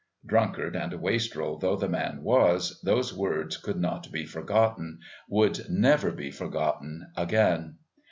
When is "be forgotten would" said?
4.11-5.69